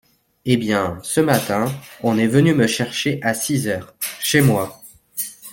[0.45, 3.93] Eh bien, ce matin, on est venu me chercher à six heures…
[4.19, 4.81] chez moi…